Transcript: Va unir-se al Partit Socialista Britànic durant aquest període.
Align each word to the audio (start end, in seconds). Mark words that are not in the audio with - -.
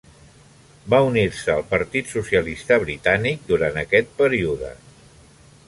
Va 0.93 1.01
unir-se 1.09 1.51
al 1.55 1.61
Partit 1.73 2.09
Socialista 2.13 2.79
Britànic 2.85 3.47
durant 3.53 3.81
aquest 3.83 4.13
període. 4.23 4.73